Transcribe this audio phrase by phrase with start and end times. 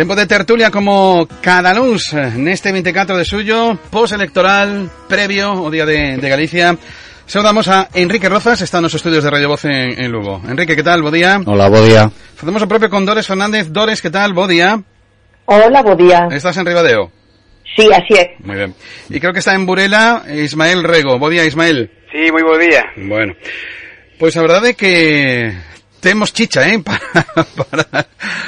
[0.00, 6.16] Tempo de tertulia como cada luz neste 24 de suyo, post-electoral, previo o Día de,
[6.16, 6.78] de Galicia.
[7.26, 10.40] Saudamos a Enrique Rozas, está nos estudios de Radio Voz en, en Lugo.
[10.48, 11.02] Enrique, que tal?
[11.02, 11.42] Bo día.
[11.44, 12.10] Hola, bo día.
[12.34, 13.68] Facemos o propio con Dores Fernández.
[13.68, 14.32] Dores, que tal?
[14.32, 14.80] Bo día.
[15.44, 16.28] Hola, bo día.
[16.32, 17.12] Estás en Ribadeo.
[17.76, 18.36] Sí, así é.
[18.40, 18.74] Muy bien.
[19.10, 21.18] Y creo que está en Burela Ismael Rego.
[21.18, 21.92] Bo día, Ismael.
[22.08, 22.88] Sí, moi bo día.
[22.96, 23.36] Bueno,
[24.16, 25.52] pois a verdade é que
[26.00, 28.06] Temos chicha, eh, para, para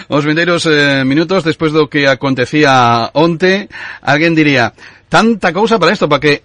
[0.09, 3.69] os vindeiros eh, minutos despois do que acontecía onte,
[4.01, 4.73] alguén diría,
[5.13, 6.43] tanta cousa para isto, para que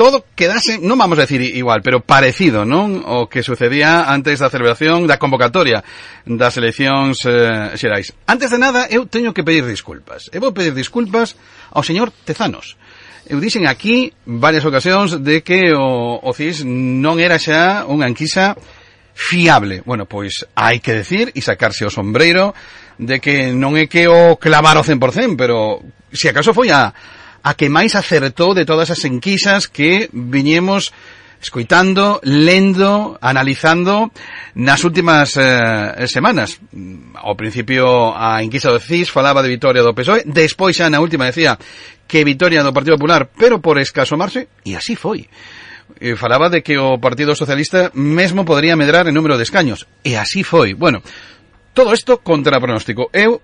[0.00, 3.04] todo quedase, non vamos a decir igual, pero parecido, non?
[3.04, 5.84] O que sucedía antes da celebración da convocatoria
[6.24, 8.16] das eleccións eh, xerais.
[8.24, 10.32] Antes de nada, eu teño que pedir disculpas.
[10.32, 11.36] Eu vou pedir disculpas
[11.68, 12.80] ao señor Tezanos.
[13.28, 18.56] Eu dixen aquí varias ocasións de que o, o CIS non era xa unha enquisa
[19.20, 19.82] fiable.
[19.84, 22.56] Bueno, pois hai que decir e sacarse o sombreiro
[22.96, 26.88] de que non é que o clavar o 100%, pero se acaso foi a,
[27.44, 30.88] a que máis acertou de todas as enquisas que viñemos
[31.36, 34.08] escoitando, lendo, analizando
[34.56, 36.56] nas últimas eh, semanas.
[37.16, 41.28] Ao principio a enquisa do CIS falaba de vitoria do PSOE, despois xa na última
[41.28, 41.60] decía
[42.08, 45.28] que vitoria do Partido Popular, pero por escaso marxe, e así foi
[45.98, 49.88] eh, falaba de que o Partido Socialista mesmo podría medrar en número de escaños.
[50.06, 50.74] E así foi.
[50.74, 51.02] Bueno,
[51.74, 53.10] todo isto contra pronóstico.
[53.10, 53.42] Eu,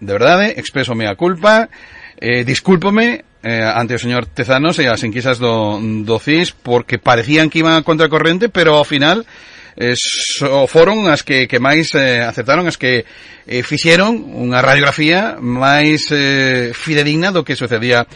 [0.00, 1.68] de verdade, expreso a culpa,
[2.16, 7.52] eh, discúlpome eh, ante o señor Tezanos e as enquisas do, do CIS porque parecían
[7.52, 9.28] que iban a contracorrente, pero ao final
[9.76, 13.04] eh, so, foron as que, que máis eh, aceptaron, as que
[13.44, 18.06] eh, fixeron unha radiografía máis eh, fidedigna do que sucedía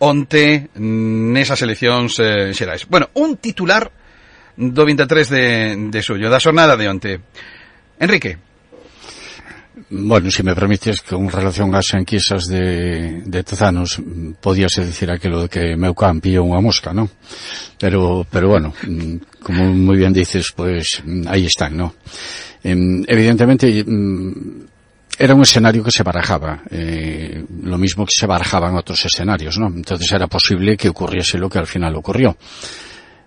[0.00, 2.88] onte nesas eleccións eh, xerais.
[2.88, 3.88] Bueno, un titular
[4.56, 5.44] do 23 de,
[5.88, 7.12] de suyo, da xornada de onte.
[8.00, 8.50] Enrique.
[9.88, 13.98] Bueno, se me permites, con relación ás enquisas de, de Tezanos,
[14.40, 17.08] podíase dicir aquilo de que meu can pillou unha mosca, non?
[17.80, 18.76] Pero, pero bueno,
[19.40, 21.90] como moi ben dices, pois pues, aí están, non?
[22.62, 24.69] Evidentemente, mm,
[25.20, 29.66] era un escenario que se barajaba, eh, lo mismo que se barajaban otros escenarios, ¿no?
[29.66, 32.38] Entonces era posible que ocurriese lo que al final ocurrió.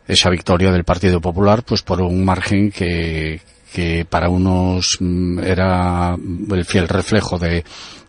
[0.08, 3.40] Esa victoria del Partido Popular, pues por un margen que,
[3.72, 7.64] que para unos mm, era el fiel reflejo de,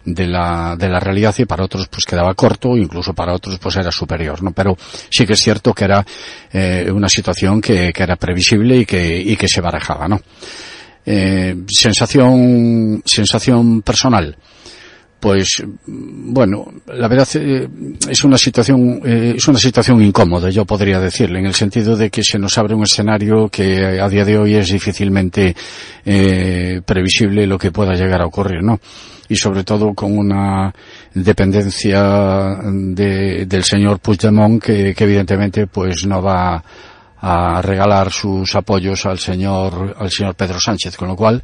[0.07, 4.43] de la, realidad y para otros pues quedaba corto, incluso para otros pues era superior,
[4.43, 4.53] ¿no?
[4.53, 4.79] Pero
[5.11, 6.07] sí que es cierto que era
[6.51, 10.23] eh, una situación que, era previsible y que se barajaba, ¿no?
[11.07, 14.37] Eh, sensación, sensación personal
[15.25, 17.67] pues bueno, la verdad eh,
[18.11, 22.11] es una situación eh, es una situación incómoda, yo podría decirle, en el sentido de
[22.11, 25.57] que se nos abre un escenario que a día de hoy es difícilmente
[26.05, 28.79] eh, previsible lo que pueda llegar a ocurrir, ¿no?
[29.27, 30.71] Y sobre todo con una
[31.15, 36.63] dependencia de, del señor Puigdemont que, que evidentemente pues no va
[37.27, 41.43] a regalar sus apoyos al señor al señor Pedro Sánchez, con lo cual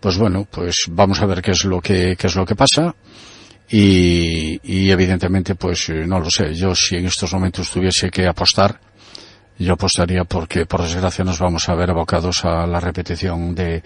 [0.00, 2.94] pues bueno, pues vamos a ver qué es lo que, qué es lo que pasa.
[3.68, 6.54] Y, y evidentemente, pues eh, no lo sé.
[6.54, 8.80] Yo si en estos momentos tuviese que apostar,
[9.58, 13.82] yo apostaría porque, por desgracia, nos vamos a ver abocados a la repetición de,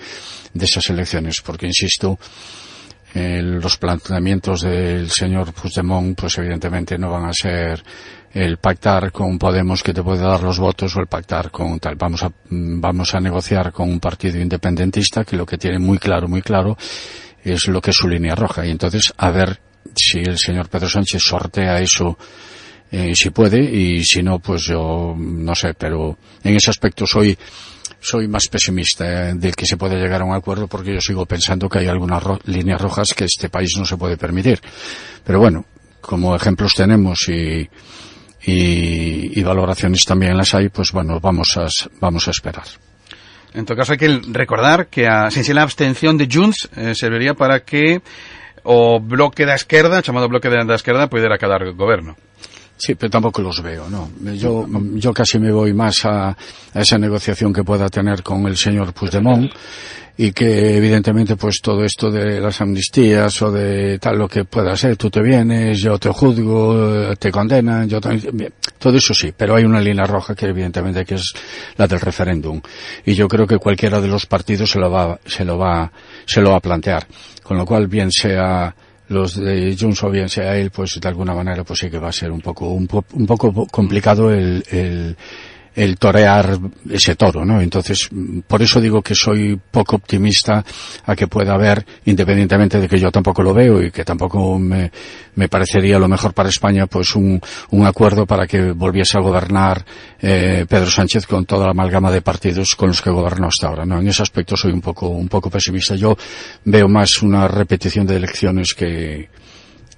[0.54, 1.42] de esas elecciones.
[1.42, 2.18] Porque, insisto,
[3.14, 7.82] eh, los planteamientos del señor Puigdemont, pues evidentemente no van a ser
[8.34, 11.94] el pactar con Podemos que te puede dar los votos o el pactar con tal.
[11.94, 16.26] Vamos a, vamos a negociar con un partido independentista que lo que tiene muy claro,
[16.26, 16.76] muy claro,
[17.42, 18.66] es lo que es su línea roja.
[18.66, 19.60] Y entonces, a ver
[19.94, 22.18] si el señor Pedro Sánchez sortea eso,
[22.90, 27.38] eh, si puede, y si no, pues yo no sé, pero en ese aspecto soy,
[28.00, 31.24] soy más pesimista eh, de que se puede llegar a un acuerdo porque yo sigo
[31.24, 34.60] pensando que hay algunas ro líneas rojas que este país no se puede permitir.
[35.22, 35.64] Pero bueno,
[36.00, 37.68] como ejemplos tenemos y,
[38.46, 41.66] y, y valoraciones también las hay, pues bueno, vamos a,
[42.00, 42.64] vamos a esperar.
[43.54, 47.60] En todo caso hay que recordar que a sinxela abstención de Junts eh, serviría para
[47.60, 48.02] que
[48.64, 52.16] o bloque da esquerda, chamado bloque da esquerda, pudera quedar goberno.
[52.76, 54.10] Sí, pero tampoco los veo, ¿no?
[54.34, 56.36] Yo, yo casi me voy más a, a
[56.80, 59.52] esa negociación que pueda tener con el señor Puigdemont
[60.16, 64.76] y que evidentemente pues todo esto de las amnistías o de tal lo que pueda
[64.76, 69.56] ser, tú te vienes, yo te juzgo, te condenan, yo también, todo eso sí, pero
[69.56, 71.32] hay una línea roja que evidentemente que es
[71.76, 72.60] la del referéndum.
[73.04, 75.90] Y yo creo que cualquiera de los partidos se lo va, se lo va,
[76.26, 77.06] se lo va a plantear,
[77.42, 78.74] con lo cual bien sea
[79.08, 82.08] los de Junts o bien sea él, pues de alguna manera pues sí que va
[82.08, 85.16] a ser un poco, un, po un poco complicado el, el
[85.74, 87.60] el torear ese toro, ¿no?
[87.60, 88.08] Entonces,
[88.46, 90.64] por eso digo que soy poco optimista
[91.04, 94.90] a que pueda haber, independientemente de que yo tampoco lo veo y que tampoco me,
[95.34, 97.40] me parecería lo mejor para España, pues un,
[97.70, 99.84] un acuerdo para que volviese a gobernar
[100.20, 103.84] eh, Pedro Sánchez con toda la amalgama de partidos con los que gobernó hasta ahora,
[103.84, 103.98] ¿no?
[103.98, 105.96] En ese aspecto soy un poco, un poco pesimista.
[105.96, 106.16] Yo
[106.64, 109.28] veo más una repetición de elecciones que,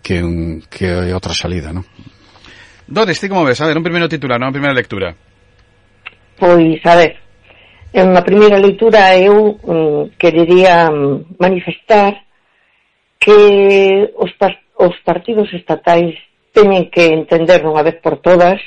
[0.03, 1.85] que, un, que otra salida, ¿no?
[2.87, 3.61] Ti como ves?
[3.61, 4.55] A ver, un primeiro titular, non?
[4.55, 5.26] primeira lectura.
[6.39, 7.17] Pois, a ver,
[7.97, 12.13] en a primeira leitura eu mm, querería mm, manifestar
[13.19, 16.13] que os, par os partidos estatais
[16.53, 18.61] teñen que entender unha vez por todas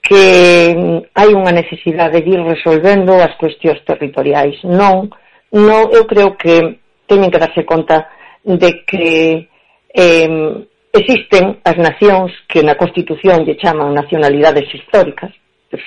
[0.00, 4.56] que mm, hai unha necesidade de ir resolvendo as cuestións territoriais.
[4.64, 5.12] Non,
[5.52, 8.08] non eu creo que teñen que darse conta
[8.48, 9.44] de que
[9.92, 15.36] eh, existen as nacións que na Constitución lle chaman nacionalidades históricas,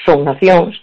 [0.06, 0.76] son nacións,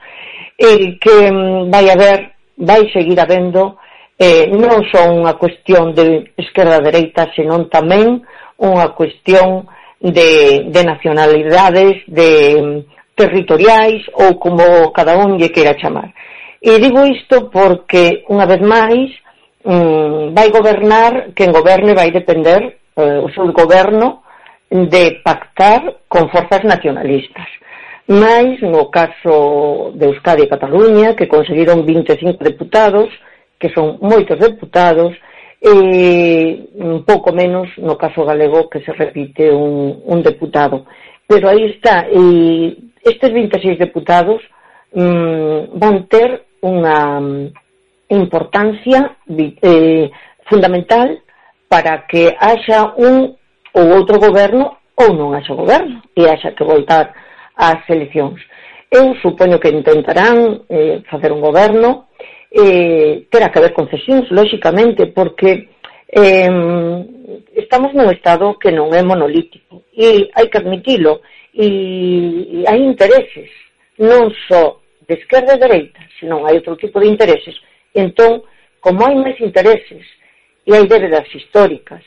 [0.58, 3.78] e que mm, vai haber, vai seguir habendo,
[4.18, 8.22] eh, non só unha cuestión de esquerda-dereita, senón tamén
[8.62, 9.66] unha cuestión
[9.98, 12.78] de, de nacionalidades, de mm,
[13.14, 16.14] territoriais ou como cada un lle queira chamar.
[16.62, 19.10] E digo isto porque, unha vez máis,
[19.66, 24.22] mm, vai gobernar, quen goberne vai depender eh, o seu goberno
[24.70, 27.46] de pactar con forzas nacionalistas
[28.12, 33.08] máis no caso de Euskadi e Cataluña, que conseguiron 25 deputados,
[33.56, 35.16] que son moitos deputados,
[35.62, 40.84] e un pouco menos no caso galego que se repite un, un deputado.
[41.26, 44.42] Pero aí está, e estes 26 deputados
[44.92, 47.42] mm, van ter unha mm,
[48.10, 50.10] importancia eh,
[50.50, 51.22] fundamental
[51.70, 53.38] para que haxa un
[53.72, 57.14] ou outro goberno ou non haxa goberno e haxa que voltar
[57.62, 58.42] ás eleccións.
[58.90, 62.10] Eu supoño que intentarán eh, facer un goberno,
[62.50, 65.70] eh, terá que haber concesións, lóxicamente, porque
[66.12, 66.50] eh,
[67.56, 71.24] estamos nun estado que non é monolítico e hai que admitilo
[71.56, 73.48] e, e hai intereses
[73.96, 77.56] non só de esquerda e dereita senón hai outro tipo de intereses
[77.96, 78.44] entón,
[78.80, 80.04] como hai máis intereses
[80.68, 82.04] e hai débedas históricas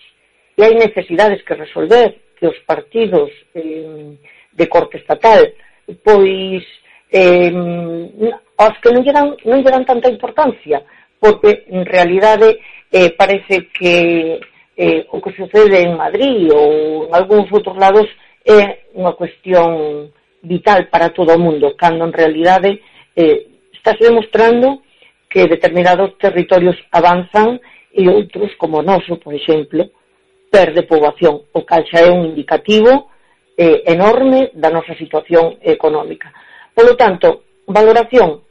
[0.53, 4.13] e hai necesidades que resolver que os partidos eh,
[4.55, 5.45] de corte estatal,
[6.03, 6.63] pois
[7.11, 7.51] eh,
[8.57, 10.81] aos que non lle dan, non lle dan tanta importancia,
[11.19, 12.59] porque en realidade
[12.91, 14.39] eh, parece que
[14.77, 18.07] eh, o que sucede en Madrid ou en algúns outros lados
[18.43, 20.11] é unha cuestión
[20.45, 22.79] vital para todo o mundo, cando en realidade
[23.15, 24.83] eh, estás demostrando
[25.29, 27.59] que determinados territorios avanzan
[27.91, 29.87] e outros, como o noso, por exemplo,
[30.51, 33.11] perde poboación, o cal xa é un indicativo
[33.57, 36.31] eh, enorme da nosa situación económica.
[36.75, 38.43] Polo tanto, valoración,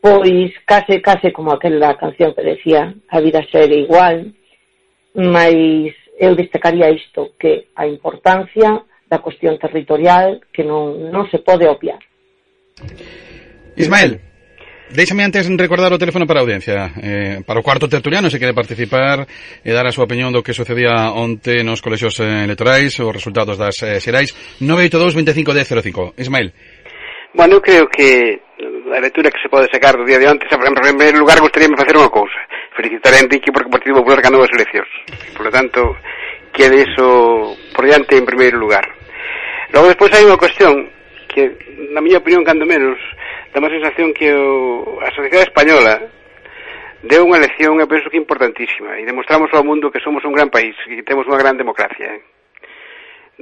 [0.00, 4.34] pois case, case como aquela canción que decía a vida segue igual,
[5.14, 5.54] mas
[6.18, 12.00] eu destacaría isto, que a importancia da cuestión territorial que non, non se pode obviar.
[13.76, 14.20] Ismael,
[14.92, 18.52] Déixame antes recordar o teléfono para a audiencia eh, Para o cuarto tertuliano se quere
[18.52, 19.24] participar
[19.64, 23.56] E dar a súa opinión do que sucedía onte nos colexios eh, electorais Os resultados
[23.56, 26.52] das eh, xerais 982-2510-05 Ismael
[27.32, 28.44] Bueno, eu creo que
[28.92, 31.96] a lectura que se pode sacar do día de antes, en primeiro lugar, gostaríame facer
[31.96, 32.36] unha cousa.
[32.76, 34.92] Felicitar a Enrique porque o Partido Popular ganou as eleccións.
[35.32, 35.96] Por lo tanto,
[36.52, 38.84] quede iso por diante en primeiro lugar.
[39.72, 40.92] Logo, despois hai unha cuestión
[41.32, 41.56] que,
[41.96, 43.00] na miña opinión, cando menos,
[43.52, 46.00] dá má sensación que o, a sociedade española
[47.04, 50.48] deu unha lección, eu penso que importantísima, e demostramos ao mundo que somos un gran
[50.48, 52.16] país, que temos unha gran democracia.
[52.16, 52.22] Eh.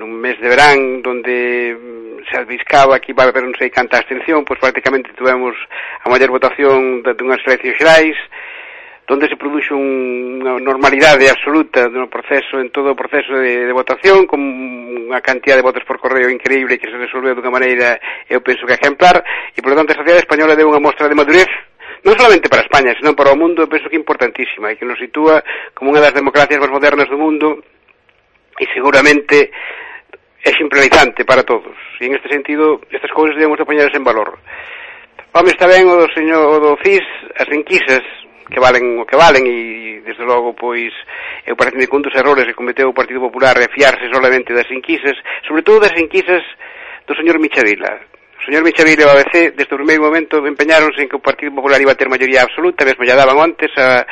[0.00, 4.00] Nun mes de verán, donde mm, se albiscaba que iba a haber non sei canta
[4.00, 5.54] abstención, pois prácticamente tivemos
[6.02, 8.18] a maior votación de unhas eleccións xerais,
[9.10, 14.22] donde se produxe unha normalidade absoluta no proceso, en todo o proceso de, de votación,
[14.30, 17.98] con unha cantidad de votos por correo increíble que se resolveu dunha maneira,
[18.30, 19.18] eu penso que exemplar,
[19.50, 21.50] e, por lo tanto, a sociedade española deu unha mostra de madurez
[22.06, 25.02] non solamente para España, senón para o mundo, eu penso que importantísima, e que nos
[25.02, 25.42] sitúa
[25.74, 27.66] como unha das democracias máis modernas do mundo,
[28.62, 29.50] e seguramente
[30.46, 31.74] exemplarizante para todos.
[31.98, 34.38] E en este sentido, estas cousas debemos apoñarse en valor.
[35.34, 37.02] Home, está ben o do señor o do CIS,
[37.34, 38.06] as enquisas,
[38.50, 40.92] que valen o que valen e desde logo pois
[41.46, 44.68] eu parece que un dos errores que cometeu o Partido Popular é fiarse solamente das
[44.68, 45.14] enquisas,
[45.46, 46.42] sobre todo das enquisas
[47.06, 48.02] do señor Michavila.
[48.40, 51.54] O señor Michavila e o ABC desde o primeiro momento empeñáronse en que o Partido
[51.54, 54.04] Popular iba a ter maioría absoluta, mesmo ya daban antes a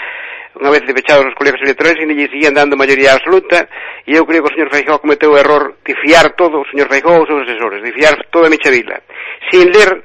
[0.58, 3.68] unha vez de pechados os colegas electorais e lle seguían dando maioría absoluta
[4.02, 6.90] e eu creo que o señor Feijó cometeu o error de fiar todo, o señor
[6.90, 8.98] Feijó os seus asesores, de fiar toda Michavila,
[9.50, 10.02] sin ler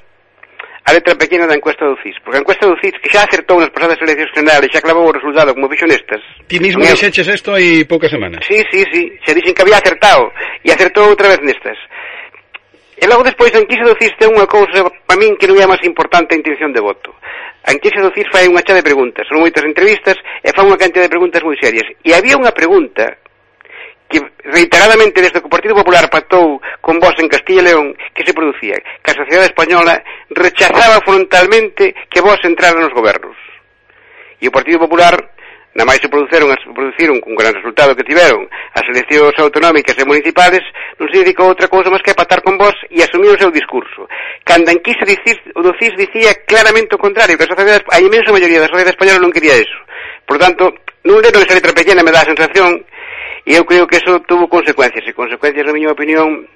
[0.86, 2.20] a letra pequena da encuesta do CIS.
[2.24, 5.16] Porque a encuesta do CIS, que xa acertou nas pasadas eleccións generales, xa clavou o
[5.16, 6.20] resultado como fixo nestas.
[6.48, 8.44] Ti mismo dixeches isto hai poucas semanas.
[8.44, 9.02] Sí, sí, sí.
[9.24, 10.28] xa dixen que había acertado.
[10.60, 11.80] E acertou outra vez nestas.
[13.00, 15.68] E logo despois a enquisa do CIS ten unha cousa para min que non é
[15.68, 17.16] máis importante a intención de voto.
[17.64, 20.80] A enquisa do CIS fai unha chá de preguntas, son moitas entrevistas e fan unha
[20.80, 21.88] cantidad de preguntas moi serias.
[22.04, 23.23] E había unha pregunta
[24.14, 28.22] que reiteradamente desde que o Partido Popular pactou con vos en Castilla e León que
[28.22, 29.98] se producía, que a sociedade española
[30.30, 33.34] rechazaba frontalmente que vos entrara nos gobernos.
[34.38, 35.18] E o Partido Popular
[35.74, 38.46] na máis se produceron, se produciron con gran resultado que tiveron
[38.78, 40.62] as eleccións autonómicas e municipales,
[41.02, 43.50] non se dedicou outra cousa máis que a patar con vos e asumir o seu
[43.50, 44.06] discurso.
[44.46, 47.98] Cando en quise dicir, o do CIS dicía claramente o contrario, que a, sociedade, a
[47.98, 49.80] imensa maioría da sociedade española non quería eso.
[50.30, 50.78] Por tanto,
[51.10, 52.86] non leno esa letra pequena me dá a sensación
[53.44, 56.48] E eu creo que eso tuvo consecuencias, e consecuencias, na miña opinión,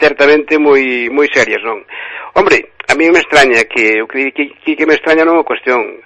[0.00, 1.84] certamente moi moi serias, non?
[2.32, 6.00] Hombre, a mí me extraña que o que, que, que me extraña non é cuestión.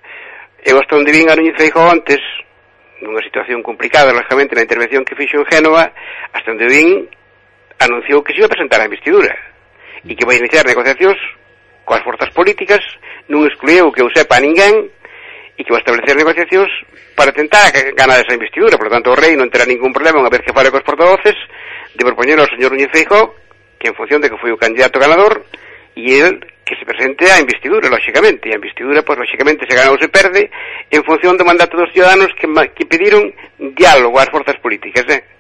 [0.67, 2.19] Eu hasta onde vin a Núñez Feijóo antes,
[2.99, 5.95] nunha situación complicada, lógicamente, na intervención que fixo en Génova,
[6.35, 7.07] hasta onde vin
[7.79, 9.31] anunciou que se iba a presentar a investidura
[10.03, 11.19] e que vai iniciar negociacións
[11.87, 12.83] coas forzas políticas,
[13.31, 14.91] non exclueu que eu sepa a ninguén
[15.55, 16.71] e que vai establecer negociacións
[17.17, 18.77] para tentar ganar esa investidura.
[18.77, 21.35] Por lo tanto, o Rei non terá ningún problema unha vez que fale cos portavoces
[21.97, 23.35] de propoñer ao señor Núñez Feijó
[23.81, 25.49] que en función de que foi o candidato ganador
[25.97, 28.51] e el que se presente a investidura, lógicamente.
[28.51, 30.51] E a investidura, pois, lógicamente, se gana ou se perde
[30.91, 35.36] en función do mandato dos ciudadanos que, que pediron diálogo ás forzas políticas, eh?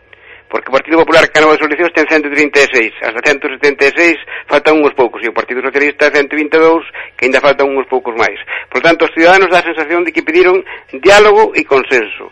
[0.48, 5.22] porque o Partido Popular que ganou as eleccións ten 136, hasta 176 faltan uns poucos,
[5.22, 6.86] e o Partido Socialista 122,
[7.18, 8.38] que ainda faltan uns poucos máis.
[8.70, 10.62] Por tanto, os ciudadanos dá a sensación de que pediron
[11.02, 12.30] diálogo e consenso.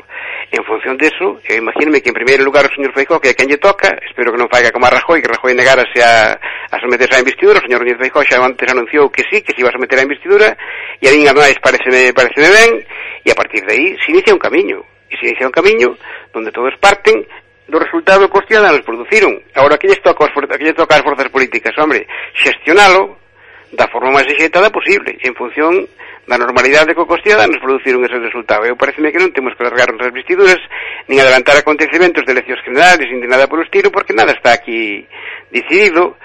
[0.55, 3.51] En función deso, eu imagíneme que en primeiro lugar o señor Feijó, que é quen
[3.51, 6.39] lle toca, espero que non faiga como a Rajoy, que Rajoy negarase a,
[6.71, 9.67] a someterse á investidura, o señor Núñez Feijó xa antes anunciou que sí, que se
[9.67, 10.55] iba a someter á investidura,
[11.03, 12.71] e a mí máis pareceme, pareceme ben,
[13.27, 15.99] e a partir de aí se inicia un camiño, e se inicia un camiño
[16.31, 17.27] donde todos parten
[17.69, 19.41] do resultado que os cidadanos produciron.
[19.55, 22.07] Agora, que lles toca, as, que lles toca as forzas políticas, hombre,
[22.37, 23.17] xestionalo
[23.73, 25.89] da forma máis exeitada posible, en función
[26.27, 28.65] da normalidade que os cidadanos produciron ese resultado.
[28.65, 30.61] Eu pareceme que non temos que largar as vestiduras,
[31.09, 34.57] nin adelantar acontecimentos de eleccións generales, nin de nada por o estilo, porque nada está
[34.57, 35.05] aquí
[35.53, 36.17] decidido,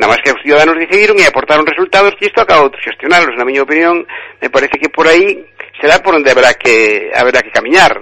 [0.00, 3.44] nada máis que os cidadanos decidiron e aportaron resultados que isto acaba outro xestionarlos, na
[3.44, 4.08] miña opinión,
[4.40, 5.44] me parece que por aí
[5.80, 7.92] será por onde haberá que haberá que camiñar.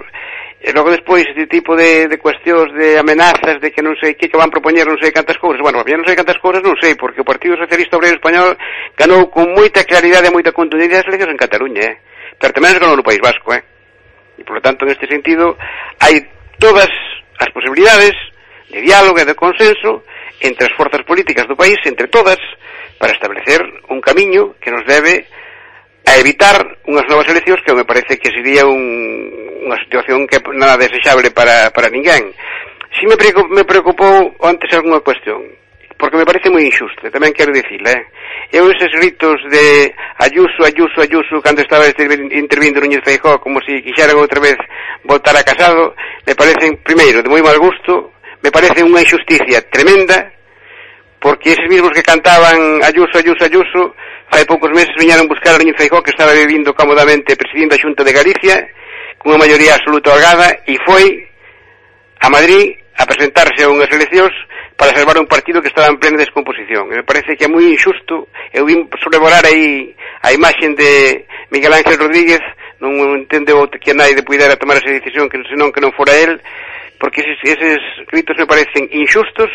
[0.61, 4.29] E logo despois este tipo de, de cuestións de amenazas de que non sei que
[4.29, 5.57] que van propoñer non sei cantas cousas.
[5.57, 8.53] Bueno, non sei cantas cousas, non sei, porque o Partido Socialista Obrero Español
[8.93, 11.97] ganou con moita claridade e moita contundencia as eleccións en Cataluña, eh?
[12.37, 13.65] pero tamén ganou no País Vasco, eh?
[14.37, 15.57] E, por lo tanto, neste sentido,
[15.97, 16.29] hai
[16.61, 16.93] todas
[17.41, 18.13] as posibilidades
[18.69, 20.05] de diálogo e de consenso
[20.45, 22.37] entre as forzas políticas do país, entre todas,
[23.01, 25.25] para establecer un camiño que nos debe
[26.11, 28.83] a evitar unhas novas eleccións que me parece que sería un,
[29.63, 32.35] unha situación que nada desexable para, para ninguén.
[32.99, 35.39] Si me, preocup, me preocupou antes algunha cuestión,
[35.95, 38.03] porque me parece moi injusto, tamén quero dicirle, eh?
[38.51, 43.87] Eu eses gritos de Ayuso, Ayuso, Ayuso, cando estaba intervindo Núñez Feijó, como se si
[43.87, 44.59] quixeran outra vez
[45.07, 45.95] votar a Casado,
[46.27, 48.11] me parecen, primeiro, de moi mal gusto,
[48.43, 50.35] me parece unha injusticia tremenda,
[51.23, 53.95] porque eses mismos que cantaban Ayuso, Ayuso, Ayuso,
[54.31, 58.07] Hai poucos meses viñaron buscar a Núñez Feijó que estaba vivindo cómodamente presidindo a Xunta
[58.07, 58.63] de Galicia
[59.19, 61.27] cunha maioría absoluta holgada e foi
[62.23, 64.31] a Madrid a presentarse a unhas eleccións
[64.79, 66.89] para salvar un partido que estaba en plena descomposición.
[66.95, 71.75] E me parece que é moi injusto, eu vim sobrevolar aí a imaxen de Miguel
[71.75, 72.41] Ángel Rodríguez,
[72.79, 76.39] non entendeu que naide puidera tomar esa decisión, que senón que non fora él,
[76.97, 79.51] porque eses, eses gritos me parecen injustos,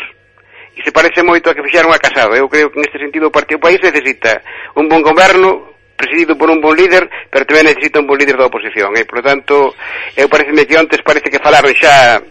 [0.77, 2.37] e se parece moito a que fixaron a Casado.
[2.37, 4.37] Eu creo que neste sentido o Partido País necesita
[4.77, 8.45] un bon goberno presidido por un bon líder, pero tamén necesita un bon líder da
[8.45, 8.93] oposición.
[8.93, 9.73] E, por tanto,
[10.13, 12.21] eu pareceme que antes parece que falaron xa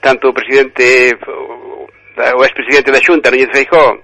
[0.00, 1.12] tanto o presidente
[2.16, 4.00] o expresidente da Xunta, Núñez Feijó,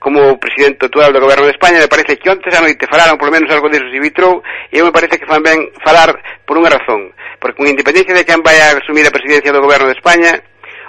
[0.00, 3.18] como o presidente actual do Goberno de España, me parece que antes a noite falaron
[3.18, 4.42] por lo menos algo disso se vitrou,
[4.72, 6.14] e eu me parece que fan ben falar
[6.48, 9.92] por unha razón, porque con independencia de quen vai a asumir a presidencia do Goberno
[9.92, 10.40] de España,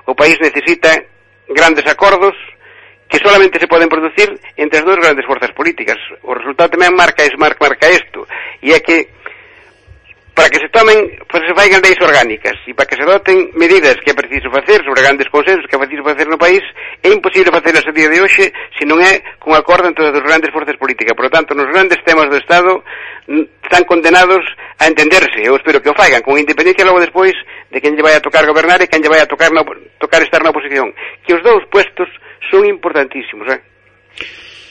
[0.08, 0.96] o país necesita
[1.54, 2.36] grandes acordos
[3.12, 6.00] que solamente se poden producir entre as dúas grandes forzas políticas.
[6.24, 8.24] O resultado tamén marca, es, marca, marca isto,
[8.64, 9.12] e é que
[10.42, 13.94] para que se tomen, para se faigan leis orgánicas e para que se adopten medidas
[14.02, 16.66] que é preciso facer sobre grandes consensos que é preciso facer no país,
[17.06, 20.50] é imposible facer a día de hoxe se non é con acordo entre as grandes
[20.50, 21.14] forzas políticas.
[21.14, 22.82] Por lo tanto, nos grandes temas do Estado
[23.30, 24.42] están condenados
[24.82, 25.46] a entenderse.
[25.46, 27.38] Eu espero que o faigan con independencia logo despois
[27.70, 29.62] de quen lle vai a tocar gobernar e quen lle vai a tocar, na,
[30.02, 30.90] tocar estar na oposición.
[31.22, 32.10] Que os dous puestos
[32.50, 33.62] son importantísimos, eh?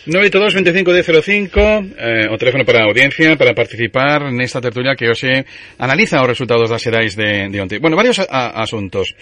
[0.06, 1.60] 982 25 de 05
[1.98, 5.44] eh, o teléfono para audiencia para participar nesta tertulia que hoxe
[5.76, 7.76] analiza os resultados das xerais de, de onte.
[7.76, 9.12] Bueno, varios a, asuntos.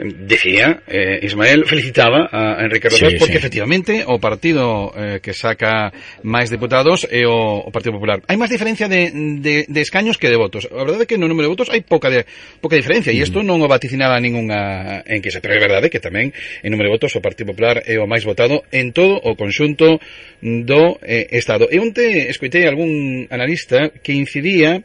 [0.00, 3.38] Dicía, eh, Ismael felicitaba a Enrique Rodríguez sí, porque sí.
[3.38, 5.92] efectivamente o partido eh, que saca
[6.24, 8.24] máis deputados é o, o Partido Popular.
[8.24, 9.12] Hai máis diferencia de,
[9.44, 10.64] de, de escaños que de votos.
[10.72, 12.24] A verdade é que no número de votos hai pouca de,
[12.64, 13.26] pouca diferencia e mm.
[13.28, 16.32] isto non o vaticinaba ningunha enquisa, pero é verdade que tamén
[16.64, 20.00] en número de votos o Partido Popular é o máis votado en todo o conxunto
[20.40, 21.68] do eh, Estado.
[21.68, 24.80] E onte escoitei algún analista que incidía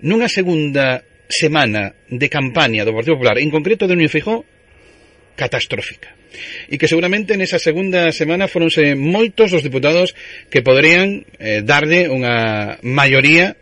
[0.00, 4.46] nunha segunda semana de campaña do Partido Popular, en concreto de Núñez Feijó,
[5.36, 6.14] catastrófica.
[6.68, 10.12] E que seguramente nesa segunda semana foronse moitos os diputados
[10.52, 13.56] que poderían eh, darlle unha maioría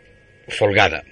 [0.47, 1.03] folgada.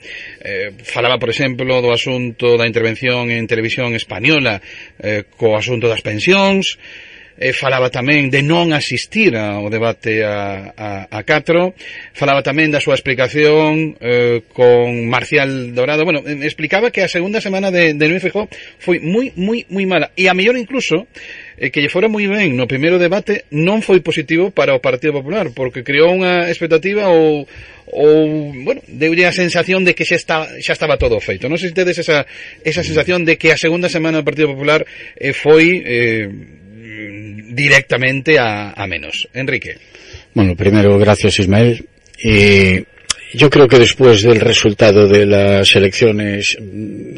[0.43, 4.61] Eh, falaba, por exemplo, do asunto da intervención en televisión española
[4.99, 10.73] eh, co asunto das pensións, eh, eh, falaba tamén de non asistir ao debate a,
[10.77, 11.73] a, a Catro,
[12.13, 17.73] falaba tamén da súa explicación eh, con Marcial Dorado, bueno, explicaba que a segunda semana
[17.73, 21.09] de, de Núñez Feijóo foi moi, moi, moi mala, e a mellor incluso
[21.57, 25.17] eh, que lle fora moi ben no primeiro debate non foi positivo para o Partido
[25.17, 27.49] Popular, porque creou unha expectativa ou,
[27.89, 31.49] ou bueno, deulle a sensación de que xa, está, xa estaba todo feito.
[31.49, 32.25] Non sei se tedes esa,
[32.61, 34.85] esa sensación de que a segunda semana do Partido Popular
[35.17, 36.61] eh, foi eh,
[37.49, 39.27] directamente a, a menos.
[39.33, 39.77] Enrique.
[40.33, 41.85] Bueno, primero, gracias Ismael.
[42.23, 42.85] Y
[43.33, 46.55] yo creo que después del resultado de las elecciones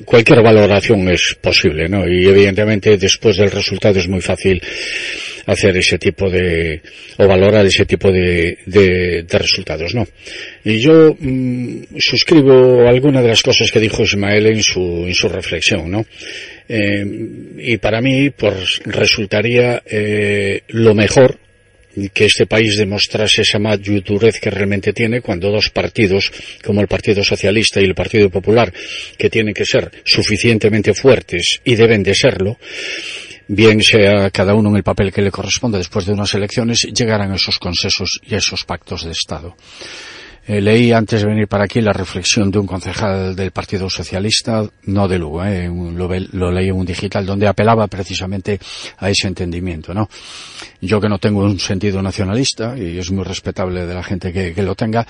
[0.06, 2.08] cualquier valoración es posible, ¿no?
[2.08, 4.62] Y evidentemente después del resultado es muy fácil
[5.46, 6.82] hacer ese tipo de
[7.18, 10.08] o valorar ese tipo de, de, de resultados, ¿no?
[10.64, 15.28] Y yo mmm, suscribo alguna de las cosas que dijo Ismael en su en su
[15.28, 16.06] reflexión, ¿no?
[16.68, 17.06] Eh,
[17.58, 21.40] y para mí, pues resultaría eh, lo mejor
[22.14, 26.32] que este país demostrase esa madurez que realmente tiene cuando dos partidos,
[26.64, 28.74] como el Partido Socialista y el Partido Popular,
[29.18, 32.58] que tienen que ser suficientemente fuertes y deben de serlo,
[33.48, 37.32] bien sea cada uno en el papel que le corresponde después de unas elecciones, llegaran
[37.32, 39.56] a esos consensos y a esos pactos de Estado.
[40.48, 44.64] Eh, leí antes de venir para aquí la reflexión de un concejal del Partido Socialista,
[44.84, 48.60] no de Lugo, eh, lo, leí en un digital, donde apelaba precisamente
[49.00, 50.08] a ese entendimiento, ¿no?
[50.82, 54.62] Yo que no tengo un sentido nacionalista, y es muy respetable de la gente que,
[54.62, 55.06] lo tenga,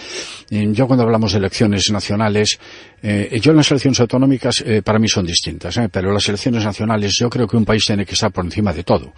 [0.50, 2.58] yo cuando hablamos de elecciones nacionales,
[3.08, 6.63] eh, yo en las elecciones autonómicas eh, para mí son distintas, eh, pero las elecciones
[6.63, 9.13] nacionales yo creo que un país tiene que estar por encima de todo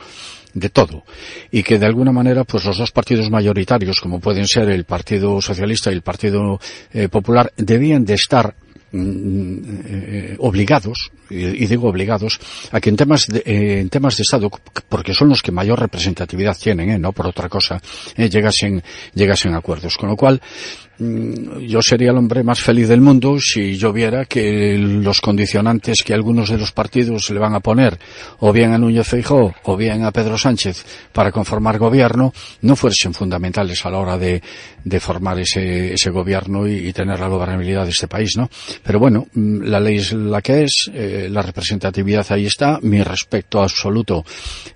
[0.59, 1.03] de todo.
[1.51, 5.41] Y que de alguna manera pues los dos partidos mayoritarios como pueden ser el Partido
[5.41, 6.59] Socialista y el Partido
[6.93, 8.55] eh, Popular debían de estar
[8.91, 12.39] mm, eh, obligados y, digo obligados
[12.71, 14.49] a que en temas de, eh, en temas de estado
[14.87, 17.81] porque son los que mayor representatividad tienen no por otra cosa
[18.15, 18.81] llegasen
[19.13, 19.97] llegasen a acuerdos.
[19.97, 24.25] Con lo cual Mm, yo sería el hombre más feliz del mundo si yo viera
[24.25, 27.99] que los condicionantes que algunos de los partidos le van a poner,
[28.39, 33.13] o bien a Núñez Feijóo, o bien a Pedro Sánchez, para conformar gobierno, no fuesen
[33.13, 34.41] fundamentales a la hora de,
[34.83, 38.49] de formar ese, ese gobierno y, y, tener la gobernabilidad de este país, ¿no?
[38.83, 43.03] Pero bueno, mm, la ley es la que es, eh, la representatividad ahí está, mi
[43.03, 44.25] respeto absoluto,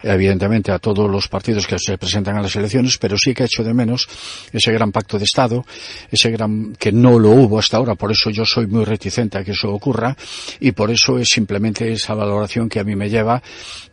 [0.03, 3.45] evidentemente, a todos los partidos que se presentan a las elecciones, pero sí que he
[3.45, 4.07] hecho de menos
[4.51, 5.65] ese gran pacto de Estado,
[6.11, 9.43] ese gran, que no lo hubo hasta ahora, por eso yo soy muy reticente a
[9.43, 10.15] que eso ocurra
[10.59, 13.41] y por eso es simplemente esa valoración que a mí me lleva,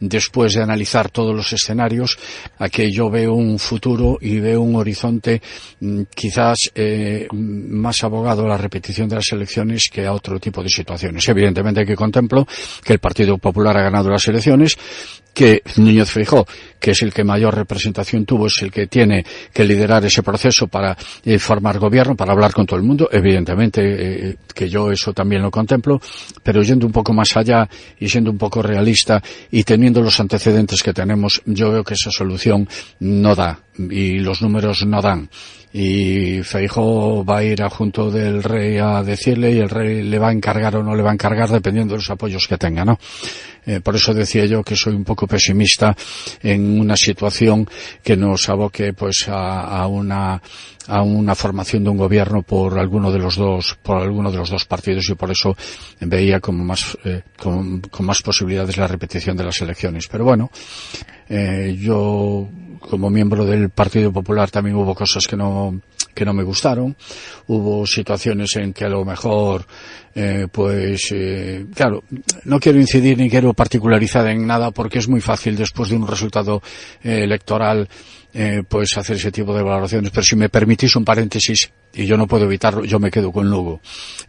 [0.01, 2.19] después de analizar todos los escenarios,
[2.59, 5.41] a que yo veo un futuro y veo un horizonte
[5.81, 10.63] mm, quizás eh, más abogado a la repetición de las elecciones que a otro tipo
[10.63, 11.29] de situaciones.
[11.29, 12.47] Evidentemente que contemplo
[12.83, 14.75] que el Partido Popular ha ganado las elecciones,
[15.33, 16.47] que Núñez Feijó,
[16.79, 20.69] que es el que mayor representación tuvo, es el que tiene que liderar ese proceso
[20.69, 23.09] para eh, formar gobierno, para hablar con todo el mundo.
[23.11, 26.01] Evidentemente eh, que yo eso también lo contemplo,
[26.43, 30.83] pero yendo un poco más allá y siendo un poco realista y teniendo los antecedentes
[30.83, 32.69] que tenemos, yo veo que esa solución
[33.01, 35.29] no da y los números no dan
[35.73, 40.19] y Feijo va a ir a junto del rey a decirle y el rey le
[40.19, 42.85] va a encargar o no le va a encargar dependiendo de los apoyos que tenga,
[42.85, 42.99] ¿no?
[43.67, 45.95] Eh, por eso decía yo que soy un poco pesimista
[46.43, 47.69] en una situación
[48.03, 50.41] que nos aboque pues a, a una
[50.89, 54.51] a una formación de un gobierno por alguno de los dos por alguno de los
[54.51, 55.55] dos partidos y por eso
[56.01, 60.09] veía como más eh, con, con, más posibilidades la repetición de las elecciones.
[60.09, 60.51] Pero bueno
[61.29, 62.49] eh, yo
[62.81, 65.79] como miembro del Partido Popular también hubo cosas que no
[66.15, 66.97] que no me gustaron,
[67.47, 69.67] hubo situaciones en que a lo mejor,
[70.15, 72.03] eh, pues, eh, claro,
[72.45, 76.07] no quiero incidir ni quiero particularizar en nada porque es muy fácil después de un
[76.07, 76.63] resultado
[77.03, 77.89] eh, electoral
[78.35, 80.11] eh, pues hacer ese tipo de valoraciones.
[80.11, 83.49] Pero si me permitís un paréntesis, y yo no puedo evitarlo, yo me quedo con
[83.49, 83.81] Lugo.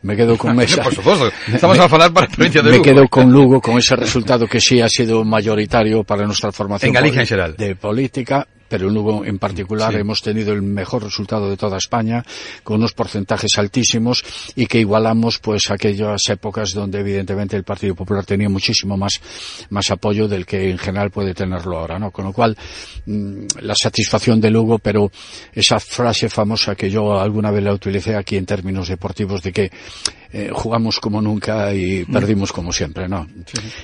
[0.03, 0.81] Me quedo con esa...
[0.81, 3.77] Por supuesto, estamos me, a hablar para la provincia de Me quedo con Lugo, con
[3.77, 7.55] ese resultado que sí ha sido mayoritario para nuestra formación En Galicia en general.
[7.57, 9.99] de política, pero en Lugo en particular Sí.
[9.99, 12.23] hemos tenido el mejor resultado de toda España,
[12.63, 14.23] con unos porcentajes altísimos
[14.55, 19.19] y que igualamos pues aquellas épocas donde evidentemente el Partido Popular tenía muchísimo más,
[19.69, 22.11] más apoyo del que en general puede tenerlo ahora, ¿no?
[22.11, 22.55] Con lo cual,
[23.05, 25.11] mm, la satisfacción de Lugo, pero
[25.53, 29.71] esa frase famosa que yo alguna vez la utilicé aquí en términos deportivos de que
[30.31, 33.27] eh, jugamos como nunca y perdimos como siempre, ¿no?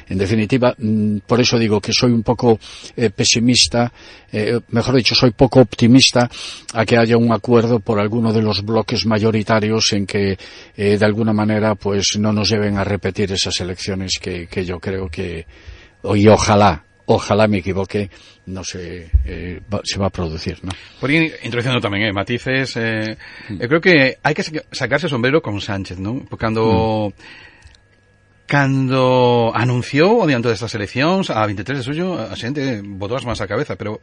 [0.08, 2.60] En definitiva, mm, por eso digo que soy un poco
[2.95, 3.91] eh, pesimista,
[4.31, 6.29] eh, mejor dicho, soy poco optimista
[6.73, 10.38] a que haya un acuerdo por alguno de los bloques mayoritarios en que,
[10.77, 14.79] eh, de alguna manera, pues no nos lleven a repetir esas elecciones que, que yo
[14.79, 15.45] creo que,
[16.15, 18.10] y ojalá, ojalá me equivoque,
[18.50, 20.72] no se, eh, va- se va a producir, ¿no?
[21.00, 23.18] Por ir introduciendo tamén eh, matices, eh,
[23.62, 26.26] eu creo que hai que saca- sacarse sombrero con Sánchez, non?
[26.26, 27.13] Porque cando
[28.45, 33.41] cando anunciou o adianto destas eleccións a 23 de suyo, a xente botou as mans
[33.41, 34.01] á cabeza pero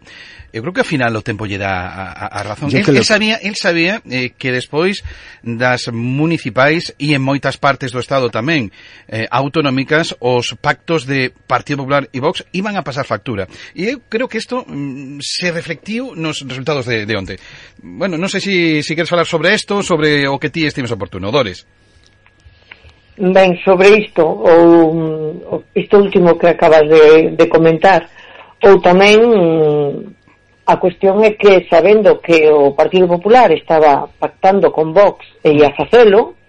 [0.50, 2.70] eu creo que ao final o tempo lle dá a, a, a razón.
[2.70, 5.06] Yo él, él sabía, él sabía eh, que despois
[5.42, 8.74] das municipais e en moitas partes do Estado tamén
[9.06, 13.46] eh, autonómicas os pactos de Partido Popular e Vox iban a pasar factura.
[13.74, 17.34] E eu creo que isto mm, se reflectiu nos resultados de, de onte.
[17.78, 20.90] Bueno, non sei se si, si queres falar sobre isto sobre o que ti estimes
[20.90, 21.64] oportuno, Dores.
[23.16, 28.08] Ben, sobre isto, ou isto último que acabas de, de comentar,
[28.64, 29.20] ou tamén
[30.64, 35.76] a cuestión é que sabendo que o Partido Popular estaba pactando con Vox e ia
[35.76, 36.40] facelo,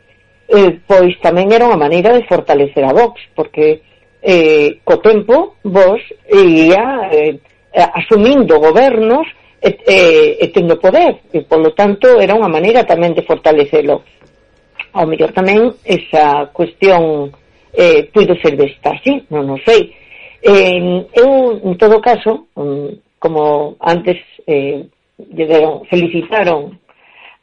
[0.48, 3.84] eh, pois tamén era unha maneira de fortalecer a Vox, porque
[4.24, 6.00] eh, co tempo Vox
[6.32, 9.28] ia eh, asumindo gobernos
[9.60, 9.98] e, e,
[10.40, 14.08] e tendo poder, e polo tanto era unha maneira tamén de fortalecelo
[14.94, 17.34] ao mellor tamén esa cuestión
[17.74, 19.90] eh, puido ser desta, sí, non o sei.
[20.46, 20.78] Eh,
[21.18, 24.86] eu, en todo caso, mm, como antes eh,
[25.18, 26.78] lle deron, felicitaron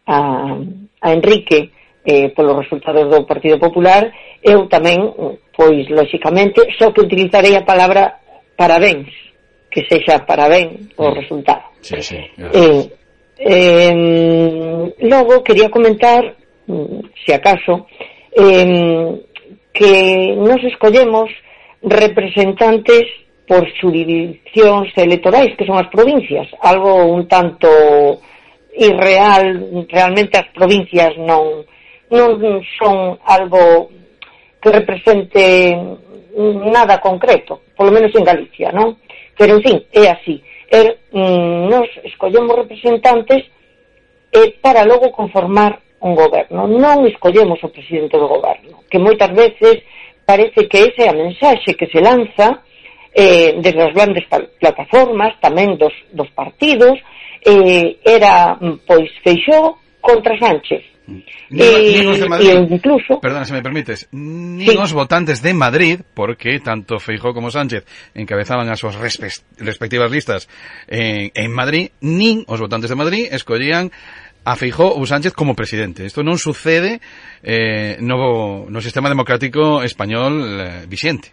[0.06, 0.54] a,
[1.02, 1.70] a Enrique
[2.04, 4.08] eh, polos resultados do Partido Popular,
[4.40, 5.10] eu tamén,
[5.52, 8.20] pois, lóxicamente, só que utilizarei a palabra
[8.56, 9.10] parabéns,
[9.70, 11.14] que sexa parabén o mm.
[11.18, 11.64] resultado.
[11.80, 12.84] Sí, sí, eh,
[13.40, 16.36] eh, logo, quería comentar
[17.26, 17.86] se acaso,
[18.32, 19.20] eh,
[19.72, 21.30] que nos escollemos
[21.82, 23.06] representantes
[23.46, 27.66] por jurisdiccións electorais, que son as provincias, algo un tanto
[28.78, 31.66] irreal, realmente as provincias non
[32.10, 32.38] non
[32.78, 33.90] son algo
[34.58, 35.74] que represente
[36.70, 38.98] nada concreto, polo menos en Galicia, non?
[39.38, 40.42] Pero, en fin, é así.
[40.70, 43.46] Er, nos escollemos representantes
[44.30, 49.84] é, para logo conformar un goberno, non escollemos o presidente do goberno, que moitas veces
[50.24, 52.64] parece que esa é a mensaxe que se lanza
[53.12, 54.24] eh, desde as grandes
[54.58, 56.96] plataformas, tamén dos, dos partidos,
[57.44, 60.86] eh, era, mm, pois, Feixó contra Sánchez.
[61.10, 61.20] Mm.
[61.50, 63.20] Ni, eh, ni de Madrid, e incluso...
[63.20, 64.78] perdona, se me permites, ni sí.
[64.78, 67.82] os votantes de Madrid, porque tanto Feijó como Sánchez
[68.14, 70.46] encabezaban as súas respectivas listas
[70.86, 73.90] en, en Madrid, nin os votantes de Madrid escollían
[74.44, 76.04] a Feijó ou Sánchez como presidente.
[76.04, 77.00] Isto non sucede
[77.44, 81.32] eh, no, no sistema democrático español eh, vixente.